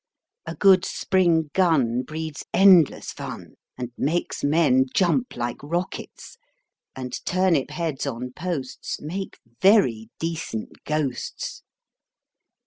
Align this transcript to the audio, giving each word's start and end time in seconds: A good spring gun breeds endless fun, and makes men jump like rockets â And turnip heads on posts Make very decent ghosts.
A 0.47 0.55
good 0.55 0.83
spring 0.83 1.51
gun 1.53 2.01
breeds 2.01 2.43
endless 2.55 3.11
fun, 3.11 3.53
and 3.77 3.91
makes 3.99 4.43
men 4.43 4.87
jump 4.95 5.37
like 5.37 5.61
rockets 5.61 6.39
â 6.97 7.03
And 7.03 7.23
turnip 7.23 7.69
heads 7.69 8.07
on 8.07 8.31
posts 8.31 8.99
Make 8.99 9.37
very 9.61 10.09
decent 10.17 10.83
ghosts. 10.85 11.61